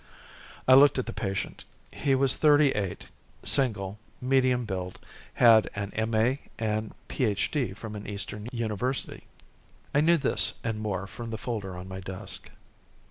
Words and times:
I 0.67 0.73
looked 0.73 0.97
at 0.97 1.05
the 1.05 1.13
patient. 1.13 1.63
He 1.91 2.15
was 2.15 2.35
thirty 2.35 2.71
eight, 2.71 3.05
single, 3.43 3.99
medium 4.19 4.65
build, 4.65 4.97
had 5.35 5.69
an 5.75 5.91
M.A. 5.93 6.39
and 6.57 6.95
Ph.D. 7.07 7.73
from 7.73 7.95
an 7.95 8.07
eastern 8.07 8.47
university. 8.51 9.25
I 9.93 10.01
knew 10.01 10.17
this 10.17 10.55
and 10.63 10.79
more 10.79 11.05
from 11.05 11.29
the 11.29 11.37
folder 11.37 11.77
on 11.77 11.87
my 11.87 11.99
desk. 11.99 12.49